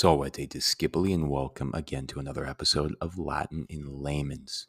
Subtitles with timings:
[0.00, 4.68] Salvete Discipuli, and welcome again to another episode of Latin in Layman's.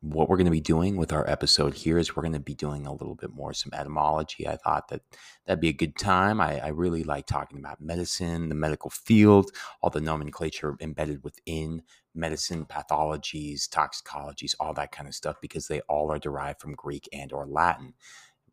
[0.00, 2.54] What we're going to be doing with our episode here is we're going to be
[2.54, 4.48] doing a little bit more some etymology.
[4.48, 5.02] I thought that
[5.44, 6.40] that'd be a good time.
[6.40, 9.50] I, I really like talking about medicine, the medical field,
[9.82, 11.82] all the nomenclature embedded within
[12.14, 17.06] medicine, pathologies, toxicologies, all that kind of stuff, because they all are derived from Greek
[17.12, 17.92] and or Latin,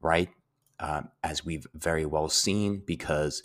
[0.02, 0.27] right?
[0.82, 3.41] Um, as we've very well seen, because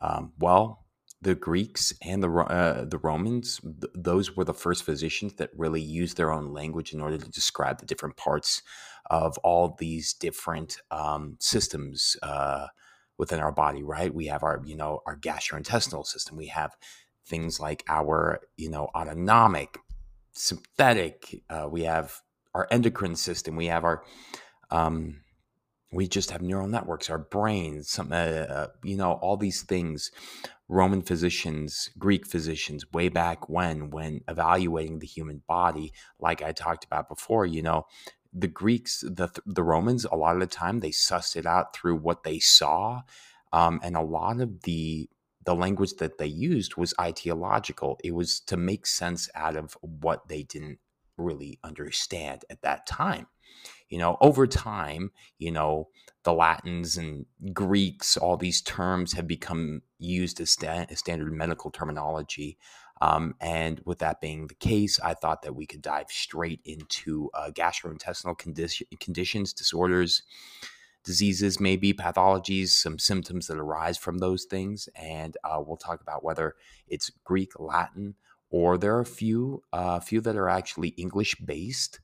[0.00, 0.83] um, well,
[1.24, 5.80] the Greeks and the uh, the Romans, th- those were the first physicians that really
[5.80, 8.62] used their own language in order to describe the different parts
[9.10, 12.66] of all these different um, systems uh,
[13.18, 13.82] within our body.
[13.82, 14.14] Right?
[14.14, 16.36] We have our you know our gastrointestinal system.
[16.36, 16.76] We have
[17.26, 19.78] things like our you know autonomic,
[20.32, 21.42] sympathetic.
[21.48, 22.20] Uh, we have
[22.54, 23.56] our endocrine system.
[23.56, 24.04] We have our
[24.70, 25.23] um,
[25.94, 30.10] we just have neural networks, our brains, some, uh, uh, you know, all these things
[30.68, 36.84] Roman physicians, Greek physicians, way back when, when evaluating the human body, like I talked
[36.84, 37.86] about before, you know,
[38.32, 41.96] the Greeks, the the Romans, a lot of the time they sussed it out through
[41.96, 43.02] what they saw,
[43.52, 45.08] um, and a lot of the
[45.44, 48.00] the language that they used was ideological.
[48.02, 50.78] It was to make sense out of what they didn't
[51.16, 53.26] really understand at that time.
[53.94, 55.86] You know, over time, you know,
[56.24, 62.58] the Latins and Greeks, all these terms have become used as, sta- standard medical terminology.
[63.00, 67.30] Um, and with that being the case, I thought that we could dive straight into
[67.34, 70.24] uh, gastrointestinal condition, conditions, disorders,
[71.04, 74.88] diseases, maybe pathologies, some symptoms that arise from those things.
[74.96, 76.56] And uh, we'll talk about whether
[76.88, 78.16] it's Greek, Latin,
[78.50, 82.00] or there are a few, uh, few that are actually English based.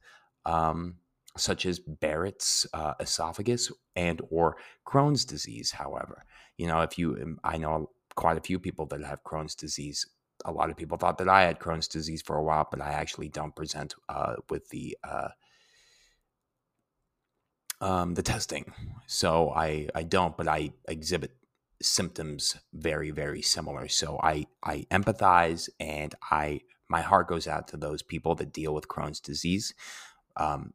[0.47, 0.99] Um,
[1.37, 5.71] such as Barrett's uh, esophagus and or Crohn's disease.
[5.71, 6.25] However,
[6.57, 10.07] you know, if you, um, I know quite a few people that have Crohn's disease.
[10.45, 12.91] A lot of people thought that I had Crohn's disease for a while, but I
[12.93, 15.29] actually don't present uh, with the uh,
[17.81, 18.73] um, the testing.
[19.07, 21.33] So I I don't, but I exhibit
[21.83, 23.89] symptoms very very similar.
[23.89, 28.75] So I I empathize and I my heart goes out to those people that deal
[28.75, 29.73] with Crohn's disease.
[30.37, 30.73] Um,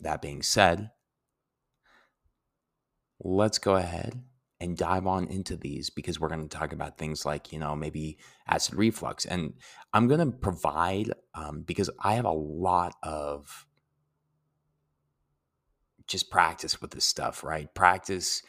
[0.00, 0.90] that being said,
[3.20, 4.22] let's go ahead
[4.60, 7.76] and dive on into these because we're going to talk about things like, you know,
[7.76, 9.24] maybe acid reflux.
[9.24, 9.54] And
[9.92, 13.66] I'm going to provide, um, because I have a lot of
[16.06, 17.72] just practice with this stuff, right?
[17.74, 18.42] Practice,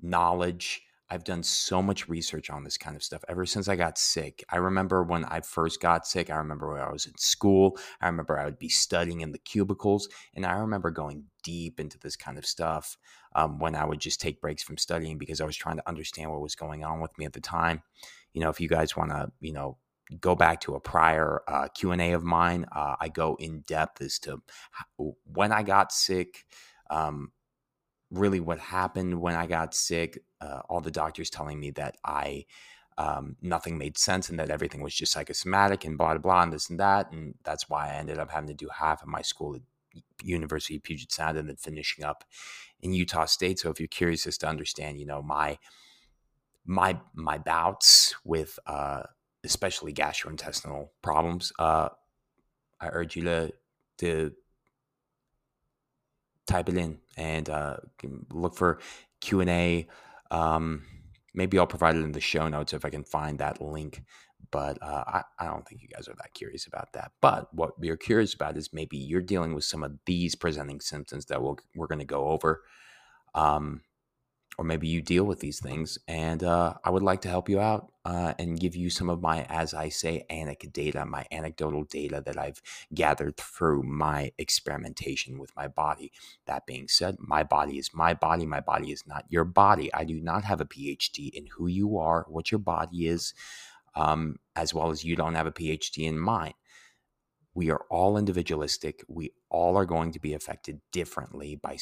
[0.00, 3.98] knowledge, I've done so much research on this kind of stuff ever since I got
[3.98, 4.42] sick.
[4.48, 8.06] I remember when I first got sick, I remember when I was in school, I
[8.06, 12.16] remember I would be studying in the cubicles, and I remember going deep into this
[12.16, 12.96] kind of stuff
[13.34, 16.30] um, when I would just take breaks from studying because I was trying to understand
[16.30, 17.82] what was going on with me at the time.
[18.32, 19.76] You know, if you guys want to, you know,
[20.18, 24.18] go back to a prior uh, q&a of mine uh, i go in depth as
[24.18, 24.42] to
[24.72, 26.44] how, when i got sick
[26.90, 27.30] um,
[28.12, 30.22] really what happened when I got sick.
[30.40, 32.44] Uh, all the doctors telling me that I
[32.98, 36.52] um, nothing made sense and that everything was just psychosomatic and blah blah blah and
[36.52, 39.22] this and that, and that's why I ended up having to do half of my
[39.22, 39.62] school at
[40.22, 42.24] University of Puget Sound and then finishing up
[42.80, 43.58] in Utah State.
[43.58, 45.58] So if you're curious as to understand, you know my
[46.64, 49.04] my my bouts with uh,
[49.42, 51.88] especially gastrointestinal problems, uh,
[52.80, 53.52] I urge you to
[53.98, 54.32] to
[56.52, 57.76] type it in and uh,
[58.30, 58.78] look for
[59.20, 59.86] Q and A.
[60.30, 60.84] Um,
[61.34, 64.02] maybe I'll provide it in the show notes if I can find that link.
[64.50, 67.12] But uh, I, I don't think you guys are that curious about that.
[67.22, 71.24] But what are curious about is maybe you're dealing with some of these presenting symptoms
[71.26, 72.62] that we'll, we're going to go over.
[73.34, 73.80] Um,
[74.58, 77.58] or maybe you deal with these things, and uh, I would like to help you
[77.58, 82.22] out uh, and give you some of my, as I say, anecdata, my anecdotal data
[82.26, 82.60] that I've
[82.92, 86.12] gathered through my experimentation with my body.
[86.46, 88.44] That being said, my body is my body.
[88.44, 89.92] My body is not your body.
[89.94, 93.32] I do not have a PhD in who you are, what your body is,
[93.94, 96.54] um, as well as you don't have a PhD in mine.
[97.54, 99.04] We are all individualistic.
[99.08, 101.78] We all are going to be affected differently by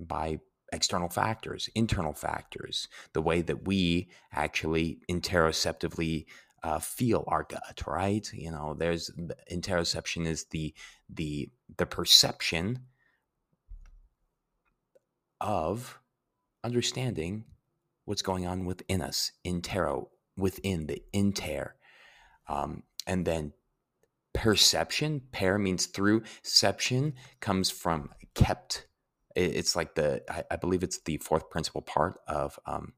[0.00, 0.38] by
[0.72, 6.26] external factors, internal factors, the way that we actually interoceptively
[6.62, 8.28] uh, feel our gut, right?
[8.32, 9.10] You know, there's
[9.50, 10.74] interoception is the
[11.08, 12.80] the the perception
[15.40, 15.98] of
[16.62, 17.44] understanding
[18.04, 21.74] what's going on within us, intero, within the inter,
[22.48, 23.52] um, and then
[24.32, 25.22] perception.
[25.32, 26.22] Per means through.
[26.42, 28.86] Ception comes from kept
[29.34, 32.94] it's like the I, believe it's the fourth principal part of um,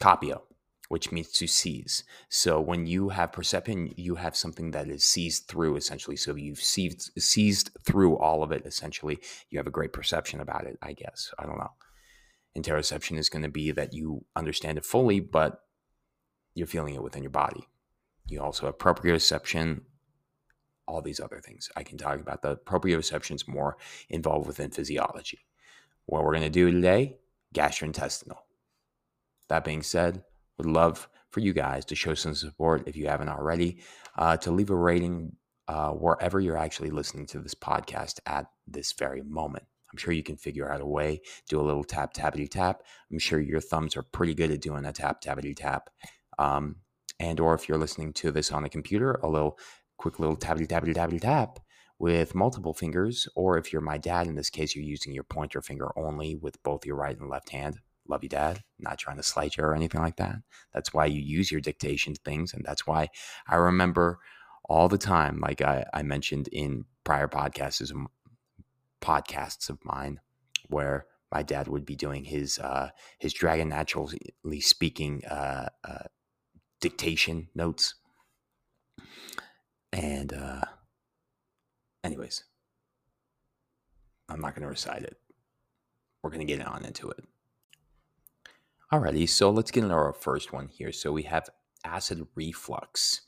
[0.00, 0.42] Capio,
[0.88, 2.04] which means to seize.
[2.28, 6.16] So when you have perception, you have something that is seized through essentially.
[6.16, 9.18] So you've seized, seized through all of it essentially.
[9.50, 11.32] You have a great perception about it, I guess.
[11.38, 11.72] I don't know.
[12.56, 15.60] Interoception is going to be that you understand it fully, but
[16.54, 17.66] you're feeling it within your body.
[18.26, 19.82] You also have proprioception,
[20.86, 21.70] all these other things.
[21.76, 23.76] I can talk about the proprioception is more
[24.08, 25.40] involved within physiology.
[26.06, 27.16] What we're going to do today,
[27.54, 28.38] gastrointestinal.
[29.48, 30.22] That being said,
[30.58, 33.78] would love for you guys to show some support if you haven't already,
[34.16, 35.36] uh, to leave a rating
[35.66, 39.64] uh, wherever you're actually listening to this podcast at this very moment.
[39.90, 42.82] I'm sure you can figure out a way, do a little tap tappity tap.
[43.10, 45.88] I'm sure your thumbs are pretty good at doing a tap tappity tap.
[46.38, 46.76] Um,
[47.20, 49.56] and or if you're listening to this on a computer, a little
[49.96, 51.60] quick little tappity tappity tappity tap
[51.98, 55.62] with multiple fingers, or if you're my dad, in this case, you're using your pointer
[55.62, 57.78] finger only with both your right and left hand.
[58.08, 58.62] Love you, dad.
[58.78, 60.36] Not trying to slight you or anything like that.
[60.74, 62.52] That's why you use your dictation things.
[62.52, 63.08] And that's why
[63.48, 64.18] I remember
[64.68, 67.90] all the time, like I, I mentioned in prior podcasts,
[69.00, 70.20] podcasts of mine,
[70.68, 74.20] where my dad would be doing his uh, his dragon naturally
[74.60, 76.04] speaking uh, uh,
[76.80, 77.94] dictation notes.
[79.94, 80.64] And uh,
[82.02, 82.42] anyways,
[84.28, 85.16] I'm not going to recite it.
[86.20, 87.24] We're going to get on into it.
[88.92, 90.90] Alrighty, so let's get into our first one here.
[90.90, 91.48] So we have
[91.84, 93.20] acid reflux.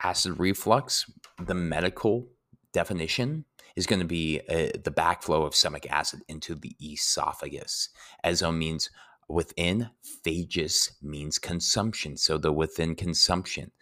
[0.00, 1.10] Acid reflux,
[1.44, 2.28] the medical
[2.72, 3.44] definition
[3.74, 7.88] is going to be uh, the backflow of stomach acid into the esophagus.
[8.24, 8.90] Ezo means
[9.28, 9.90] within,
[10.24, 12.16] phagus means consumption.
[12.16, 13.72] So the within consumption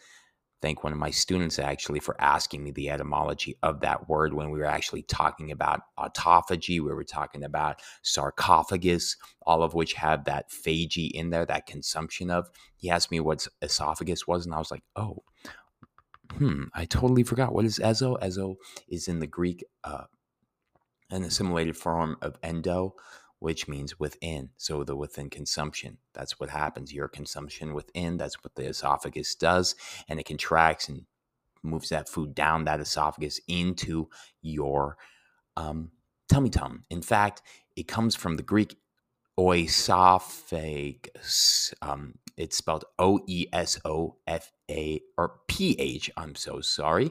[0.65, 4.49] thank one of my students actually for asking me the etymology of that word when
[4.49, 6.81] we were actually talking about autophagy.
[6.81, 12.31] We were talking about sarcophagus, all of which have that phagy in there, that consumption
[12.31, 12.49] of.
[12.77, 15.23] He asked me what esophagus was, and I was like, oh,
[16.39, 17.53] hmm, I totally forgot.
[17.53, 18.19] What is ezo?
[18.23, 18.57] Ezo
[18.89, 20.05] is in the Greek, uh,
[21.11, 22.95] an assimilated form of endo
[23.44, 24.49] which means within.
[24.56, 26.94] So the within consumption, that's what happens.
[26.94, 29.75] Your consumption within, that's what the esophagus does.
[30.08, 31.02] And it contracts and
[31.62, 34.08] moves that food down that esophagus into
[34.41, 34.96] your
[35.58, 35.91] um,
[36.26, 36.85] tummy tum.
[36.88, 37.43] In fact,
[37.76, 38.79] it comes from the Greek
[39.38, 41.75] oesophagus.
[41.82, 46.11] Um, it's spelled O E S O F A or P H.
[46.17, 47.11] I'm so sorry.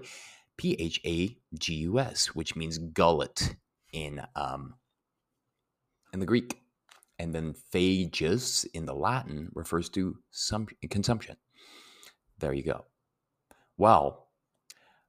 [0.57, 3.55] P H A G U S, which means gullet
[3.91, 4.73] in um,
[6.13, 6.61] in the Greek.
[7.19, 11.37] And then phagus in the Latin refers to some consumption.
[12.39, 12.85] There you go.
[13.77, 14.29] Well,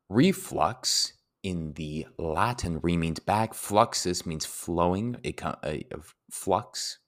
[0.09, 1.13] reflux
[1.43, 3.53] in the Latin re means back.
[3.53, 5.35] Fluxus means flowing, a,
[5.65, 5.85] a,
[6.31, 6.99] flux.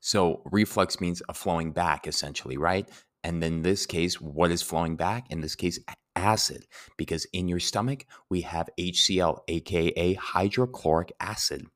[0.00, 2.88] So reflux means a flowing back, essentially, right?
[3.24, 5.30] And in this case, what is flowing back?
[5.30, 5.78] In this case,
[6.16, 11.66] acid, because in your stomach, we have HCl, aka hydrochloric acid.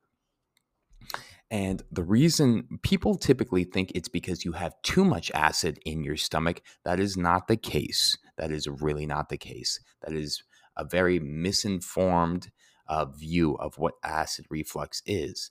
[1.51, 6.17] And the reason people typically think it's because you have too much acid in your
[6.17, 8.17] stomach, that is not the case.
[8.37, 9.79] That is really not the case.
[10.03, 10.43] That is
[10.77, 12.51] a very misinformed
[12.89, 15.51] uh, view of what acid reflux is.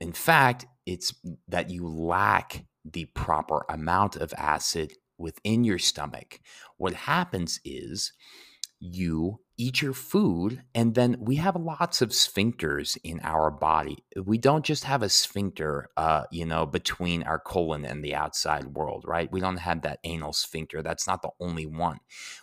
[0.00, 1.14] In fact, it's
[1.48, 6.40] that you lack the proper amount of acid within your stomach.
[6.76, 8.12] What happens is
[8.82, 14.04] you eat your food and then we have lots of sphincters in our body.
[14.16, 18.74] We don't just have a sphincter uh, you know between our colon and the outside
[18.74, 19.30] world right?
[19.30, 20.82] We don't have that anal sphincter.
[20.82, 22.00] That's not the only one.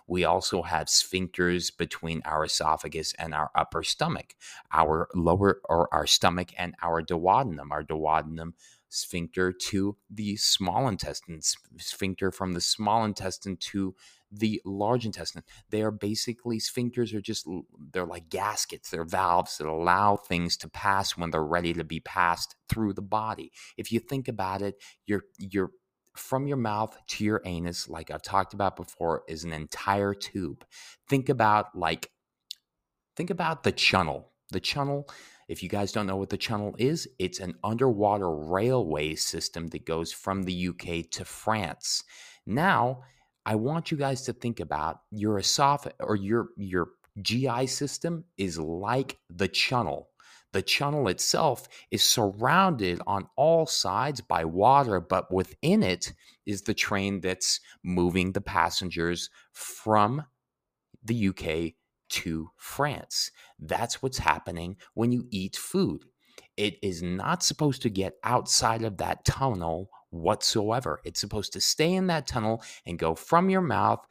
[0.08, 4.36] We also have sphincters between our esophagus and our upper stomach
[4.72, 7.72] our lower or our stomach and our duodenum.
[7.72, 8.54] Our duodenum
[8.90, 11.40] sphincter to the small intestine
[11.78, 13.96] sphincter from the small intestine to
[14.32, 15.44] the large intestine.
[15.70, 17.48] They are basically sphincters are just
[17.94, 22.00] they're like gaskets, they're valves that allow things to pass when they're ready to be
[22.00, 23.52] passed through the body.
[23.78, 25.72] If you think about it, you're you're
[26.16, 30.66] from your mouth to your anus, like I've talked about before, is an entire tube.
[31.08, 32.12] Think about like
[33.16, 34.32] think about the channel.
[34.52, 35.08] The channel
[35.50, 39.84] if you guys don't know what the channel is, it's an underwater railway system that
[39.84, 42.04] goes from the UK to France.
[42.46, 43.02] Now,
[43.48, 46.90] I want you guys to think about your esophagus or your your
[47.20, 50.10] GI system is like the channel.
[50.54, 56.14] The channel itself is surrounded on all sides by water, but within it
[56.46, 60.26] is the train that's moving the passengers from
[61.04, 61.74] the UK
[62.10, 63.32] to France.
[63.60, 66.06] That's what's happening when you eat food.
[66.58, 71.00] It is not supposed to get outside of that tunnel whatsoever.
[71.06, 74.06] It's supposed to stay in that tunnel and go from your mouth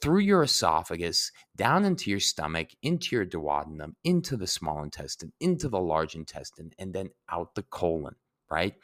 [0.00, 5.68] through your esophagus, down into your stomach, into your duodenum, into the small intestine, into
[5.68, 8.14] the large intestine, and then out the colon,
[8.50, 8.74] right?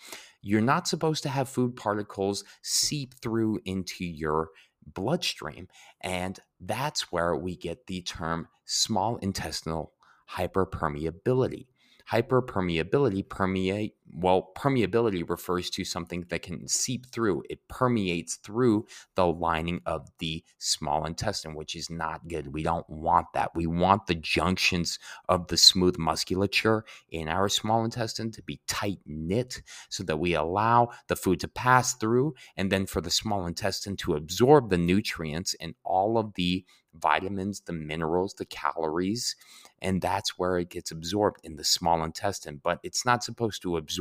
[0.42, 4.50] You're not supposed to have food particles seep through into your
[4.94, 5.68] bloodstream.
[6.00, 9.92] And that's where we get the term small intestinal
[10.32, 11.66] hyperpermeability
[12.10, 17.42] hyperpermeability permeate well permeability refers to something that can seep through.
[17.50, 22.52] It permeates through the lining of the small intestine which is not good.
[22.52, 23.50] We don't want that.
[23.54, 24.98] We want the junctions
[25.28, 30.34] of the smooth musculature in our small intestine to be tight knit so that we
[30.34, 34.78] allow the food to pass through and then for the small intestine to absorb the
[34.78, 39.36] nutrients and all of the vitamins, the minerals, the calories,
[39.80, 42.60] and that's where it gets absorbed in the small intestine.
[42.62, 43.97] But it's not supposed to absorb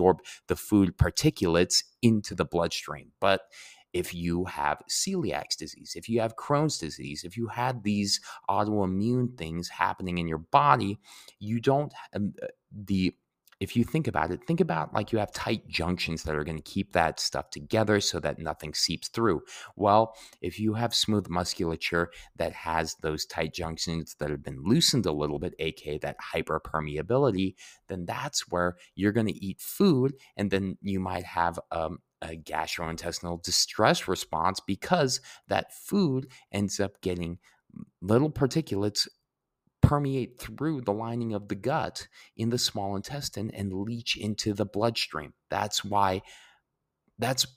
[0.47, 3.11] the food particulates into the bloodstream.
[3.19, 3.41] But
[3.93, 9.37] if you have celiac disease, if you have Crohn's disease, if you had these autoimmune
[9.37, 10.99] things happening in your body,
[11.39, 13.15] you don't um, uh, the
[13.59, 16.57] if you think about it, think about like you have tight junctions that are going
[16.57, 19.41] to keep that stuff together so that nothing seeps through.
[19.75, 25.05] Well, if you have smooth musculature that has those tight junctions that have been loosened
[25.05, 27.55] a little bit, aka that hyperpermeability,
[27.87, 32.35] then that's where you're going to eat food and then you might have um, a
[32.37, 37.39] gastrointestinal distress response because that food ends up getting
[38.01, 39.07] little particulates
[39.87, 44.65] permeate through the lining of the gut in the small intestine and leach into the
[44.65, 45.33] bloodstream.
[45.49, 46.23] That's why
[47.17, 47.47] that's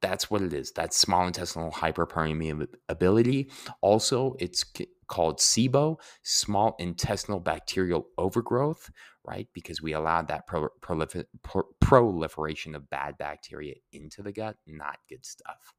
[0.00, 0.70] that's what it is.
[0.70, 3.50] That's small intestinal hyperpermeability.
[3.80, 4.64] Also, it's
[5.08, 8.88] called SIBO, small intestinal bacterial overgrowth,
[9.24, 9.48] right?
[9.52, 14.56] Because we allowed that pro- prolifer- pro- proliferation of bad bacteria into the gut.
[14.68, 15.74] Not good stuff.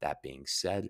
[0.00, 0.88] That being said,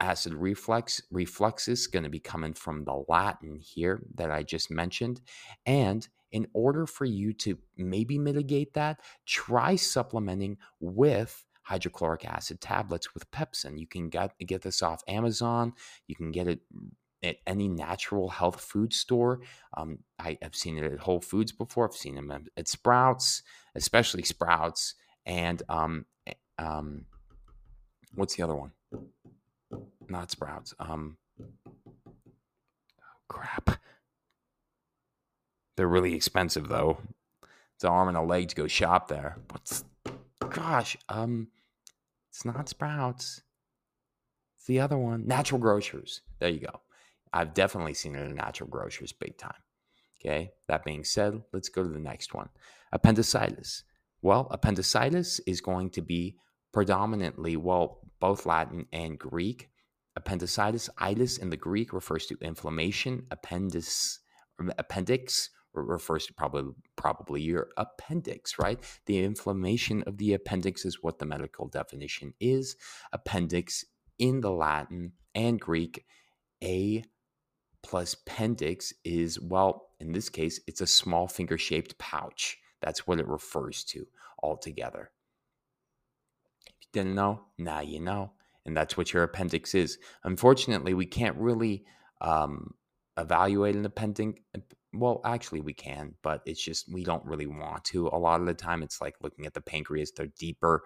[0.00, 4.70] acid reflux reflux is going to be coming from the latin here that i just
[4.70, 5.20] mentioned
[5.66, 13.14] and in order for you to maybe mitigate that try supplementing with hydrochloric acid tablets
[13.14, 13.78] with pepsin.
[13.78, 15.74] You can get get this off amazon.
[16.06, 16.60] You can get it
[17.22, 19.40] at any natural health food store.
[19.76, 21.88] Um, I, have seen it at whole foods before.
[21.88, 23.42] I've seen them at sprouts
[23.74, 27.06] especially sprouts and um, eh, um,
[28.14, 28.72] what's the other one
[30.08, 30.74] not Sprouts.
[30.78, 31.16] Um,
[33.28, 33.70] crap.
[35.76, 36.98] They're really expensive though.
[37.74, 39.38] It's an arm and a leg to go shop there.
[39.50, 39.84] What's
[40.50, 41.48] gosh, um
[42.30, 43.42] it's not Sprouts.
[44.56, 45.26] It's the other one.
[45.26, 46.20] Natural grocers.
[46.38, 46.80] There you go.
[47.32, 49.54] I've definitely seen it in natural grocers big time.
[50.20, 50.52] Okay.
[50.68, 52.48] That being said, let's go to the next one.
[52.92, 53.82] Appendicitis.
[54.20, 56.36] Well, appendicitis is going to be
[56.72, 59.68] predominantly, well, both Latin and Greek,
[60.16, 63.14] Appendicitis, itis in the Greek refers to inflammation.
[63.14, 64.20] Um, appendix,
[64.78, 68.78] appendix refers to probably probably your appendix, right?
[69.06, 72.76] The inflammation of the appendix is what the medical definition is.
[73.12, 73.84] Appendix
[74.20, 76.04] in the Latin and Greek,
[76.62, 77.02] a
[77.82, 82.58] plus appendix is well, in this case, it's a small finger shaped pouch.
[82.82, 84.06] That's what it refers to
[84.44, 85.10] altogether.
[86.92, 88.32] Didn't know, now you know
[88.64, 89.98] and that's what your appendix is.
[90.24, 91.84] Unfortunately, we can't really
[92.20, 92.74] um,
[93.16, 94.40] evaluate an appendix.
[94.92, 98.08] Well, actually, we can, but it's just we don't really want to.
[98.08, 100.82] A lot of the time, it's like looking at the pancreas; they're deeper,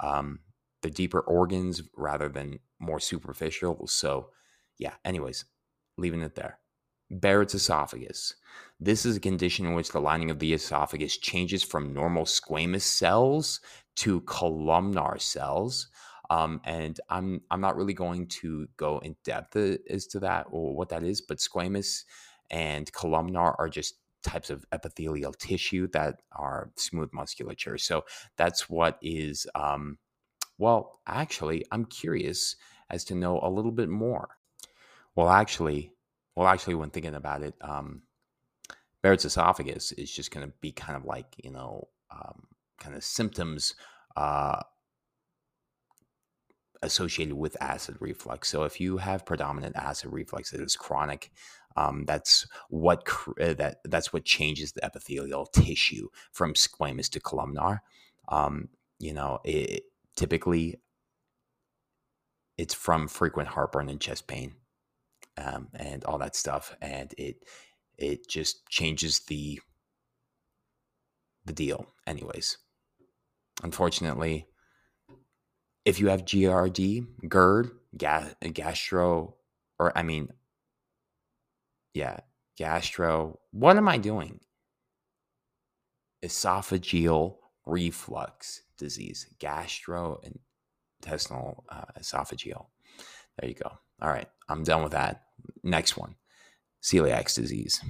[0.00, 0.40] um,
[0.82, 3.86] the deeper organs rather than more superficial.
[3.86, 4.30] So,
[4.78, 4.94] yeah.
[5.04, 5.44] Anyways,
[5.96, 6.58] leaving it there.
[7.10, 8.34] Barrett's esophagus.
[8.78, 12.82] This is a condition in which the lining of the esophagus changes from normal squamous
[12.82, 13.60] cells
[13.96, 15.88] to columnar cells.
[16.28, 20.74] Um, and I'm I'm not really going to go in depth as to that or
[20.74, 22.04] what that is, but squamous
[22.50, 27.78] and columnar are just types of epithelial tissue that are smooth musculature.
[27.78, 28.04] So
[28.36, 29.46] that's what is.
[29.54, 29.98] Um,
[30.58, 32.56] well, actually, I'm curious
[32.90, 34.30] as to know a little bit more.
[35.14, 35.92] Well, actually,
[36.34, 38.02] well, actually, when thinking about it, um,
[39.06, 42.48] Barrett's esophagus is just going to be kind of like you know, um,
[42.80, 43.76] kind of symptoms
[44.16, 44.60] uh,
[46.82, 48.48] associated with acid reflux.
[48.48, 51.30] So if you have predominant acid reflux that is chronic,
[51.76, 57.20] um, that's what cr- uh, that that's what changes the epithelial tissue from squamous to
[57.20, 57.84] columnar.
[58.28, 59.84] Um, you know, it,
[60.16, 60.80] typically
[62.58, 64.56] it's from frequent heartburn and chest pain
[65.36, 67.44] um, and all that stuff, and it
[67.98, 69.60] it just changes the
[71.44, 71.86] the deal.
[72.06, 72.58] Anyways,
[73.62, 74.46] unfortunately,
[75.84, 79.36] if you have GRD, GERD, ga- gastro,
[79.78, 80.30] or I mean,
[81.94, 82.18] yeah,
[82.56, 84.40] gastro, what am I doing?
[86.24, 92.66] Esophageal reflux disease, gastrointestinal uh, esophageal.
[93.38, 93.70] There you go.
[94.02, 95.22] All right, I'm done with that.
[95.62, 96.16] Next one
[96.86, 97.80] celiac disease,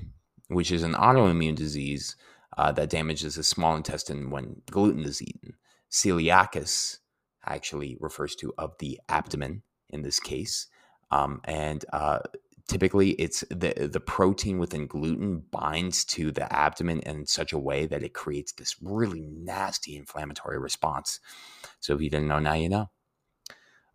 [0.48, 2.16] which is an autoimmune disease
[2.56, 5.54] uh, that damages the small intestine when gluten is eaten.
[5.90, 6.98] Celiacus
[7.44, 10.66] actually refers to of the abdomen in this case.
[11.10, 12.20] Um, and uh,
[12.68, 17.86] typically it's the the protein within gluten binds to the abdomen in such a way
[17.86, 21.20] that it creates this really nasty inflammatory response.
[21.80, 22.90] So if you didn't know, now you know.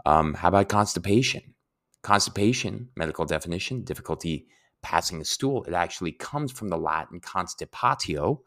[0.05, 1.55] Um, how about constipation?
[2.03, 4.47] Constipation, medical definition, difficulty
[4.81, 5.63] passing a stool.
[5.65, 8.39] It actually comes from the Latin constipatio,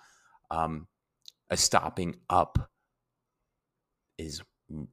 [0.50, 0.86] um,
[1.50, 2.70] a stopping up
[4.18, 4.42] is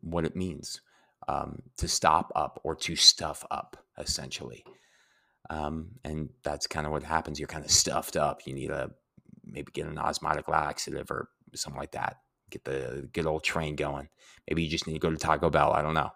[0.02, 0.82] what it means
[1.28, 4.64] um, to stop up or to stuff up, essentially.
[5.50, 7.40] Um, and that's kind of what happens.
[7.40, 8.42] You're kind of stuffed up.
[8.46, 8.92] You need to
[9.44, 12.18] maybe get an osmotic laxative or something like that.
[12.50, 14.10] Get the good old train going.
[14.50, 15.72] Maybe you just need to go to Taco Bell.
[15.72, 16.12] I don't know.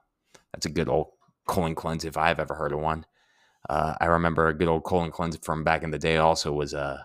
[0.54, 1.08] That's a good old
[1.48, 3.06] colon cleanse if I've ever heard of one.
[3.70, 6.74] Uh, I remember a good old colon cleanse from back in the day also was
[6.74, 7.04] uh,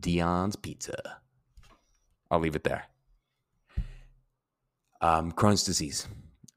[0.00, 1.18] Dion's Pizza.
[2.30, 2.84] I'll leave it there.
[5.00, 6.06] Um, Crohn's disease.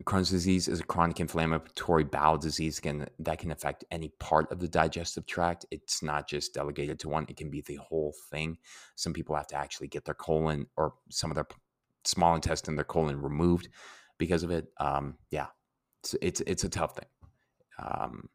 [0.03, 4.59] Crohn's disease is a chronic inflammatory bowel disease can, that can affect any part of
[4.59, 5.65] the digestive tract.
[5.71, 8.57] It's not just delegated to one, it can be the whole thing.
[8.95, 11.47] Some people have to actually get their colon or some of their
[12.03, 13.69] small intestine, their colon removed
[14.19, 14.67] because of it.
[14.77, 15.47] Um, yeah,
[16.03, 17.07] it's, it's, it's a tough thing.
[17.77, 18.29] Um,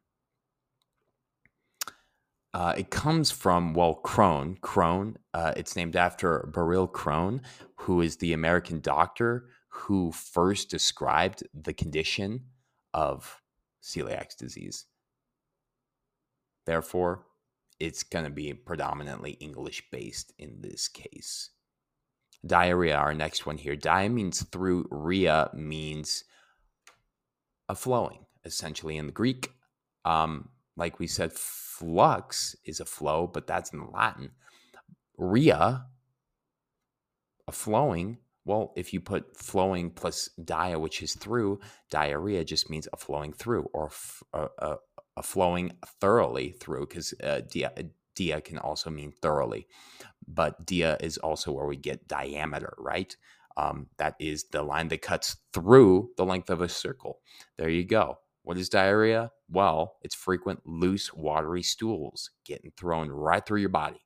[2.53, 4.59] uh, it comes from, well, Crohn.
[4.59, 7.41] Crohn, uh, it's named after Burrill Crohn,
[7.75, 12.41] who is the American doctor who first described the condition
[12.93, 13.41] of
[13.81, 14.85] celiac disease.
[16.65, 17.25] Therefore,
[17.79, 21.49] it's going to be predominantly English based in this case.
[22.45, 23.75] Diarrhea, our next one here.
[23.75, 26.25] Dia means through, rhea means
[27.69, 29.51] a flowing, essentially in the Greek.
[30.05, 34.31] Um, like we said, flux is a flow, but that's in Latin.
[35.17, 35.85] Rhea,
[37.47, 41.59] a flowing, well, if you put flowing plus dia, which is through,
[41.91, 44.77] diarrhea just means a flowing through or f- a, a,
[45.17, 47.71] a, flowing thoroughly through because uh, dia,
[48.15, 49.67] dia can also mean thoroughly.
[50.27, 53.15] But dia is also where we get diameter, right?
[53.57, 57.19] Um, that is the line that cuts through the length of a circle.
[57.57, 58.17] There you go.
[58.51, 59.31] What is diarrhea?
[59.49, 64.03] Well, it's frequent loose, watery stools getting thrown right through your body.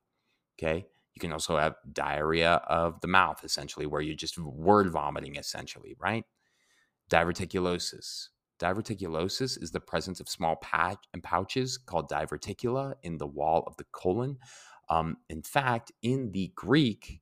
[0.56, 0.86] Okay.
[1.14, 5.96] You can also have diarrhea of the mouth, essentially, where you're just word vomiting, essentially,
[5.98, 6.22] right?
[7.10, 8.28] Diverticulosis.
[8.60, 13.76] Diverticulosis is the presence of small patch and pouches called diverticula in the wall of
[13.78, 14.38] the colon.
[14.88, 17.20] Um, in fact, in the Greek,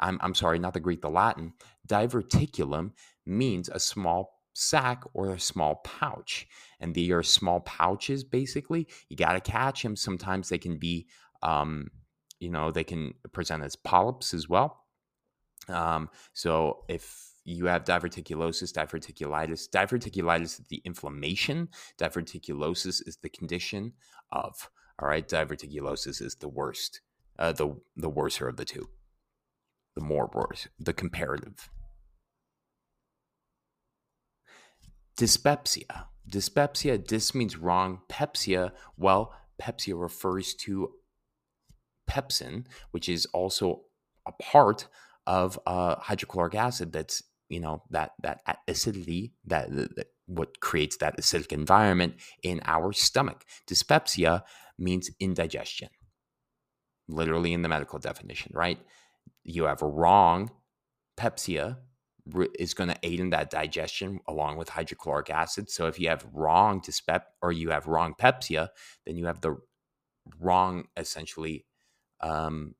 [0.00, 1.52] I'm, I'm sorry, not the Greek, the Latin,
[1.86, 2.92] diverticulum
[3.26, 6.46] means a small sac or a small pouch.
[6.80, 8.86] And they are small pouches, basically.
[9.08, 9.96] You got to catch them.
[9.96, 11.06] Sometimes they can be
[11.42, 11.90] um,
[12.40, 14.84] you know, they can present as polyps as well.
[15.68, 23.92] Um, so if you have diverticulosis, diverticulitis, diverticulitis is the inflammation, diverticulosis is the condition
[24.30, 24.70] of.
[24.98, 27.00] All right, diverticulosis is the worst,
[27.38, 28.88] uh, the the worser of the two,
[29.94, 31.68] the more worse, the comparative.
[35.16, 36.08] Dyspepsia.
[36.28, 38.00] Dyspepsia, dis means wrong.
[38.08, 40.90] Pepsia, well, pepsia refers to
[42.08, 43.82] pepsin, which is also
[44.26, 44.88] a part
[45.26, 46.92] of uh, hydrochloric acid.
[46.92, 52.92] That's you know that that acidity that, that what creates that acidic environment in our
[52.92, 53.44] stomach.
[53.66, 54.44] Dyspepsia
[54.78, 55.88] means indigestion,
[57.08, 58.78] literally in the medical definition, right?
[59.44, 60.50] You have a wrong
[61.16, 61.78] pepsia
[62.58, 65.70] is going to aid in that digestion along with hydrochloric acid.
[65.70, 68.68] So if you have wrong dyspep or you have wrong pepsia,
[69.04, 69.56] then you have the
[70.40, 71.66] wrong essentially
[72.20, 72.74] um,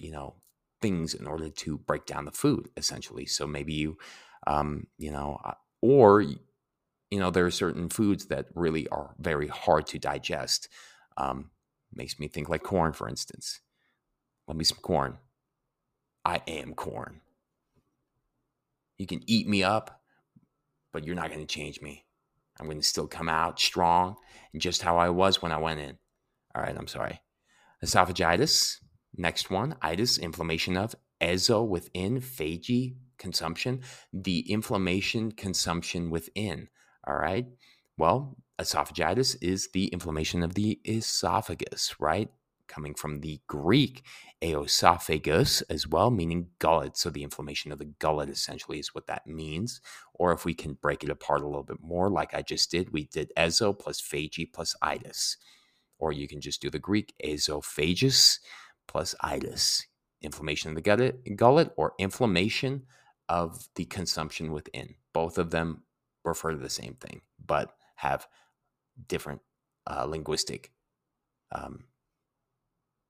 [0.00, 0.34] you know,
[0.80, 3.26] things in order to break down the food, essentially.
[3.26, 3.98] So maybe you,
[4.46, 6.38] um, you know, uh, or, you
[7.12, 10.68] know, there are certain foods that really are very hard to digest.
[11.16, 11.50] Um,
[11.92, 13.60] makes me think like corn, for instance.
[14.48, 15.18] Let me some corn.
[16.24, 17.20] I am corn.
[19.02, 20.00] You can eat me up,
[20.92, 22.04] but you're not going to change me.
[22.60, 24.14] I'm going to still come out strong
[24.52, 25.98] and just how I was when I went in.
[26.54, 27.20] All right, I'm sorry.
[27.84, 28.76] Esophagitis,
[29.16, 33.80] next one, itis, inflammation of ezo within phagy consumption,
[34.12, 36.68] the inflammation consumption within.
[37.04, 37.46] All right.
[37.98, 42.30] Well, esophagitis is the inflammation of the esophagus, right?
[42.72, 44.02] Coming from the Greek
[44.42, 46.96] eosophagus as well, meaning gullet.
[46.96, 49.82] So the inflammation of the gullet essentially is what that means.
[50.14, 52.90] Or if we can break it apart a little bit more, like I just did,
[52.90, 55.36] we did ezo plus phagy plus itis.
[55.98, 58.40] Or you can just do the Greek esophagus
[58.88, 59.86] plus itis,
[60.22, 62.84] inflammation of the gullet, gullet or inflammation
[63.28, 64.94] of the consumption within.
[65.12, 65.82] Both of them
[66.24, 68.26] refer to the same thing, but have
[69.08, 69.42] different
[69.86, 70.72] uh, linguistic
[71.54, 71.84] um,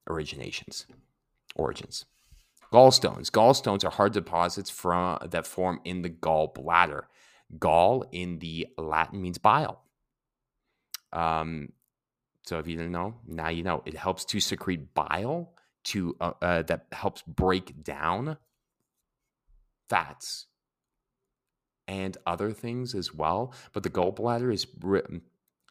[0.08, 0.86] originations,
[1.54, 2.04] origins.
[2.72, 3.30] Gallstones.
[3.30, 7.02] Gallstones are hard deposits from that form in the gallbladder.
[7.58, 9.82] Gall in the Latin means bile.
[11.12, 11.72] Um,
[12.46, 13.82] so if you didn't know, now you know.
[13.84, 15.52] It helps to secrete bile
[15.84, 18.38] to uh, uh, that helps break down
[19.90, 20.46] fats
[21.86, 23.52] and other things as well.
[23.74, 24.66] But the gallbladder is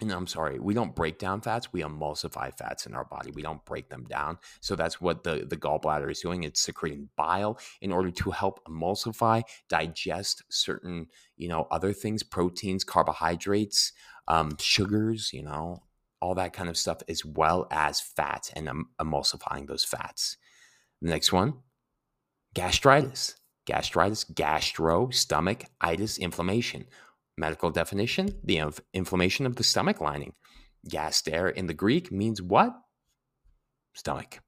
[0.02, 3.32] no, I'm sorry, we don't break down fats, we emulsify fats in our body.
[3.32, 4.40] We don't break them down.
[4.60, 6.44] So that's what the, the gallbladder is doing.
[6.44, 12.84] It's secreting bile in order to help emulsify, digest certain, you know, other things, proteins,
[12.84, 13.94] carbohydrates,
[14.28, 15.84] um, sugars, you know,
[16.22, 20.38] all that kind of stuff, as well as fats and um, emulsifying those fats.
[21.02, 21.56] The next one,
[22.54, 23.36] gastritis.
[23.68, 26.86] Gastritis, gastro, stomach, itis, inflammation.
[27.38, 30.34] Medical definition the inf- inflammation of the stomach lining.
[30.88, 32.74] Gaster in the Greek means what?
[33.94, 34.40] Stomach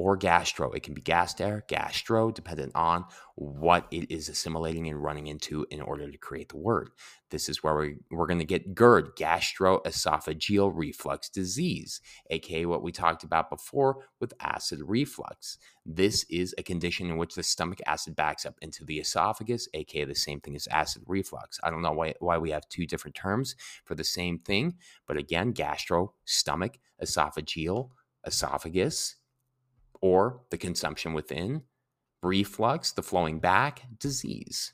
[0.00, 0.70] or gastro.
[0.72, 5.82] It can be gaster, gastro, dependent on what it is assimilating and running into in
[5.82, 6.88] order to create the word.
[7.28, 12.92] This is where we, we're going to get GERD, gastroesophageal reflux disease, aka what we
[12.92, 15.58] talked about before with acid reflux.
[15.84, 20.04] This is a condition in which the stomach acid backs up into the esophagus, aka
[20.06, 21.60] the same thing as acid reflux.
[21.62, 25.18] I don't know why, why we have two different terms for the same thing, but
[25.18, 27.90] again, gastro, stomach, esophageal,
[28.26, 29.16] esophagus,
[30.00, 31.62] or the consumption within,
[32.22, 34.72] reflux, the flowing back, disease.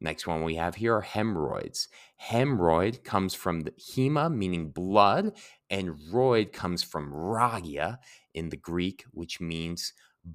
[0.00, 1.88] Next one we have here are hemorrhoids.
[2.22, 5.32] Hemorrhoid comes from the hema, meaning blood,
[5.70, 7.98] and roid comes from ragia
[8.32, 9.92] in the Greek, which means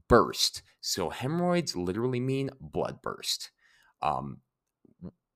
[0.09, 0.63] burst.
[0.81, 3.51] So hemorrhoids literally mean blood burst.
[4.01, 4.39] Um,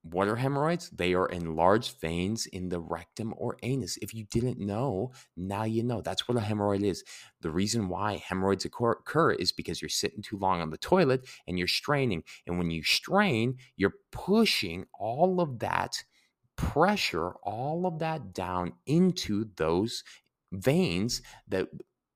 [0.03, 0.89] what are hemorrhoids?
[0.89, 3.97] They are enlarged veins in the rectum or anus.
[4.01, 6.01] If you didn't know, now you know.
[6.01, 7.03] That's what a hemorrhoid is.
[7.41, 11.57] The reason why hemorrhoids occur is because you're sitting too long on the toilet and
[11.57, 12.23] you're straining.
[12.45, 16.03] And when you strain, you're pushing all of that
[16.55, 20.03] pressure, all of that down into those
[20.51, 21.67] veins that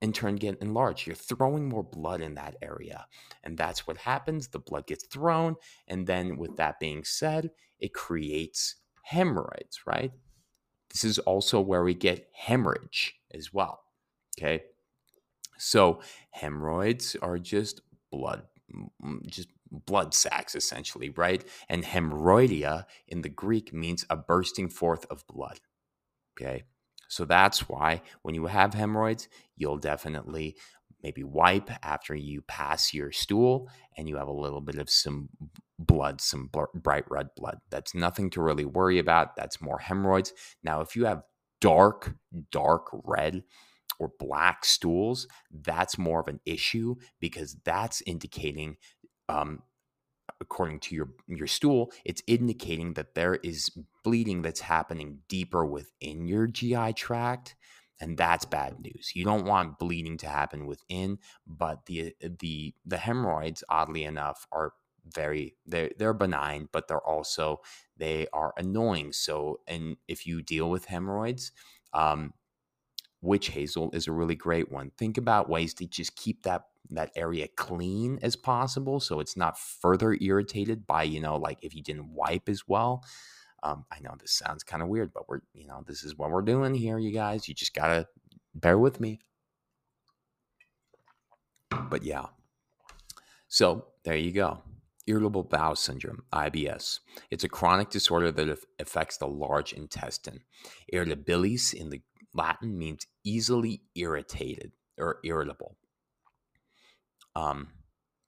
[0.02, 1.06] in turn get enlarged.
[1.06, 3.06] You're throwing more blood in that area.
[3.44, 4.48] And that's what happens.
[4.48, 5.56] The blood gets thrown.
[5.88, 10.12] And then, with that being said, it creates hemorrhoids, right?
[10.92, 13.84] This is also where we get hemorrhage as well.
[14.38, 14.64] Okay.
[15.58, 18.44] So, hemorrhoids are just blood,
[19.28, 21.46] just blood sacs essentially, right?
[21.70, 25.60] And hemorrhoidia in the Greek means a bursting forth of blood.
[26.40, 26.64] Okay.
[27.12, 30.56] So that's why when you have hemorrhoids, you'll definitely
[31.04, 35.28] maybe wipe after you pass your stool and you have a little bit of some
[35.78, 37.58] blood, some bright red blood.
[37.70, 39.36] That's nothing to really worry about.
[39.36, 40.32] That's more hemorrhoids.
[40.64, 41.24] Now, if you have
[41.60, 42.16] dark,
[42.50, 43.44] dark red,
[44.00, 48.78] or black stools, that's more of an issue because that's indicating
[49.28, 49.64] um,
[50.42, 53.72] according to your your stool, it's indicating that there is
[54.04, 57.56] bleeding that's happening deeper within your GI tract
[58.00, 59.12] and that's bad news.
[59.16, 64.74] You don't want bleeding to happen within, but the the the hemorrhoids oddly enough are
[65.06, 67.62] very they're they're benign, but they're also
[67.98, 69.14] they are annoying.
[69.14, 71.52] So and if you deal with hemorrhoids,
[71.94, 72.34] um,
[73.22, 74.92] witch hazel is a really great one.
[74.98, 79.58] Think about ways to just keep that that area clean as possible so it's not
[79.58, 83.04] further irritated by, you know, like if you didn't wipe as well.
[83.64, 86.32] Um, I know this sounds kind of weird, but we're, you know, this is what
[86.32, 87.48] we're doing here, you guys.
[87.48, 88.08] You just gotta
[88.56, 89.20] bear with me.
[91.70, 92.26] But yeah.
[93.48, 94.60] So there you go.
[95.08, 97.00] Irritable bowel syndrome, IBS.
[97.30, 100.42] It's a chronic disorder that affects the large intestine.
[100.94, 102.02] Irritabilis in the
[102.34, 105.78] Latin means easily irritated or irritable.
[107.36, 107.70] Um,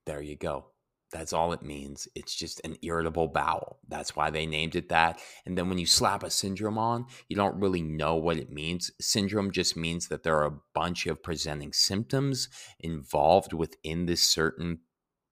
[0.05, 0.67] there you go.
[1.11, 2.07] That's all it means.
[2.15, 3.77] It's just an irritable bowel.
[3.87, 5.19] That's why they named it that.
[5.45, 8.89] And then when you slap a syndrome on, you don't really know what it means.
[8.99, 14.79] Syndrome just means that there are a bunch of presenting symptoms involved within this certain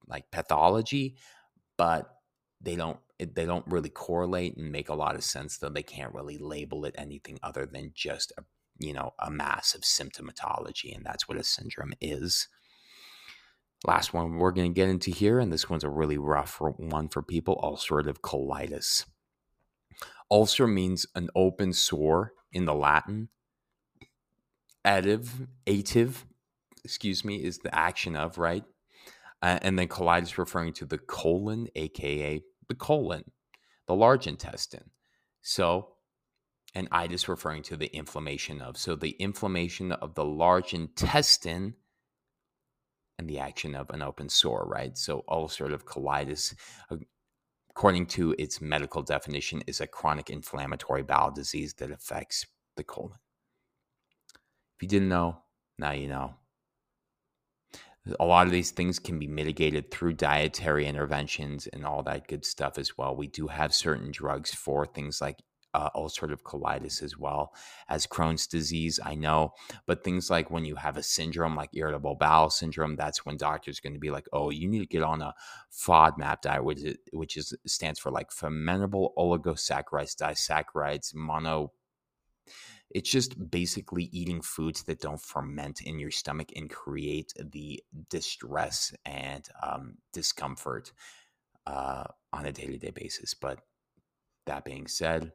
[0.08, 1.16] like pathology,
[1.78, 2.16] but
[2.62, 6.14] they don't they don't really correlate and make a lot of sense though they can't
[6.14, 8.44] really label it anything other than just a
[8.80, 12.48] you know a mass of symptomatology and that's what a syndrome is
[13.86, 17.08] last one we're going to get into here and this one's a really rough one
[17.08, 19.06] for people ulcerative colitis
[20.30, 23.30] ulcer means an open sore in the latin
[24.86, 26.24] ative ative
[26.84, 28.64] excuse me is the action of right
[29.42, 32.42] uh, and then colitis referring to the colon aka
[32.72, 33.30] the colon,
[33.86, 34.92] the large intestine.
[35.42, 35.90] So,
[36.74, 38.78] and itis referring to the inflammation of.
[38.78, 41.76] So, the inflammation of the large intestine
[43.22, 44.98] and the action of an open sore, right?
[44.98, 46.54] So, ulcerative colitis,
[46.90, 46.98] uh,
[47.70, 53.20] according to its medical definition, is a chronic inflammatory bowel disease that affects the colon.
[54.76, 55.38] If you didn't know,
[55.78, 56.36] now you know
[58.20, 62.46] a lot of these things can be mitigated through dietary interventions and all that good
[62.46, 63.16] stuff as well.
[63.16, 65.38] We do have certain drugs for things like
[65.74, 67.54] uh, ulcerative colitis as well
[67.90, 69.00] as Crohn's disease.
[69.04, 69.54] I know,
[69.86, 73.80] but things like when you have a syndrome like irritable bowel syndrome, that's when doctors
[73.80, 75.34] are going to be like, "Oh, you need to get on a
[75.72, 81.72] FODMAP diet, which is, which is stands for like fermentable oligosaccharides, disaccharides, mono
[82.94, 88.94] it's just basically eating foods that don't ferment in your stomach and create the distress
[89.06, 90.92] and um, discomfort
[91.66, 93.34] uh, on a day to day basis.
[93.34, 93.60] But
[94.46, 95.32] that being said,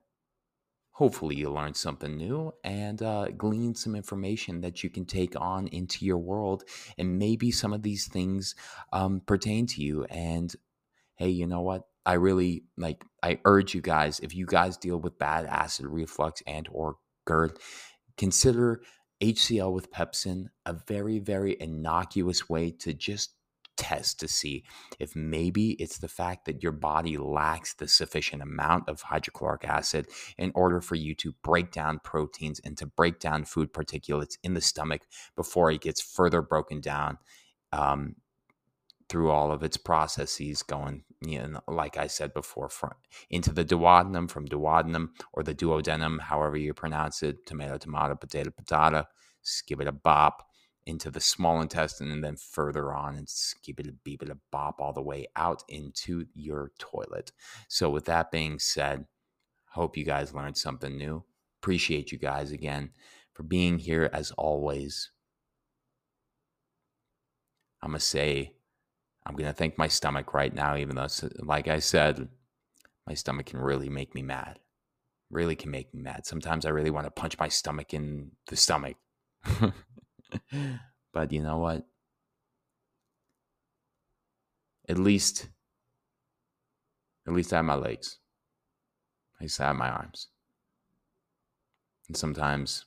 [0.97, 5.67] hopefully you learned something new and uh, glean some information that you can take on
[5.69, 6.65] into your world.
[6.97, 8.55] And maybe some of these things
[8.95, 10.05] um, pertain to you.
[10.05, 10.55] And
[11.17, 11.83] hey, you know what?
[12.07, 16.43] I really like I urge you guys if you guys deal with bad acid reflux
[16.47, 17.59] and or GERD,
[18.17, 18.81] consider
[19.21, 23.35] HCl with pepsin a very, very innocuous way to just
[23.77, 24.65] test to see
[24.99, 30.07] if maybe it's the fact that your body lacks the sufficient amount of hydrochloric acid
[30.39, 34.55] in order for you to break down proteins and to break down food particulates in
[34.55, 35.03] the stomach
[35.35, 37.19] before it gets further broken down
[37.73, 38.17] um,
[39.09, 42.93] through all of its processes going you know like i said before from
[43.31, 48.51] into the duodenum from duodenum or the duodenum however you pronounce it tomato tomato potato
[48.51, 49.07] potato
[49.67, 50.49] give it a bop
[50.87, 53.29] into the small intestine and then further on and
[53.62, 57.33] keep it a beep it a bop all the way out into your toilet
[57.68, 59.05] so with that being said
[59.70, 61.25] hope you guys learned something new
[61.61, 62.90] appreciate you guys again
[63.35, 65.11] for being here as always
[67.83, 68.57] i'm gonna say
[69.27, 71.09] I'm going to thank my stomach right now, even though,
[71.40, 72.29] like I said,
[73.09, 74.61] my stomach can really make me mad.
[75.31, 76.25] Really can make me mad.
[76.25, 78.96] Sometimes I really want to punch my stomach in the stomach.
[81.12, 81.87] but you know what?
[84.88, 85.49] At least,
[87.27, 88.18] at least I have my legs.
[89.37, 90.29] At least I have my arms.
[92.09, 92.85] And sometimes,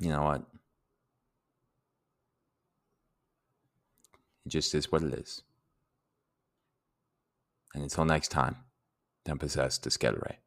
[0.00, 0.42] you know what?
[4.46, 5.42] It just is what it is.
[7.74, 8.56] And until next time,
[9.24, 10.38] don't possess get away.